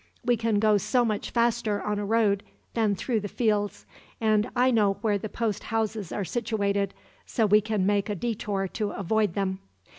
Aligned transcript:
We 0.25 0.35
can 0.35 0.57
go 0.57 0.77
so 0.79 1.05
much 1.05 1.29
faster 1.29 1.79
on 1.79 1.99
a 1.99 2.05
road 2.07 2.41
than 2.73 2.95
through 2.95 3.19
the 3.19 3.27
fields; 3.27 3.85
and 4.19 4.49
I 4.55 4.71
know 4.71 4.93
where 5.01 5.19
the 5.19 5.29
post 5.29 5.65
houses 5.65 6.11
are 6.11 6.25
situated, 6.25 6.95
so 7.27 7.45
we 7.45 7.61
can 7.61 7.85
make 7.85 8.09
a 8.09 8.15
detour 8.15 8.67
to 8.69 8.93
avoid 8.93 9.35
them." 9.35 9.59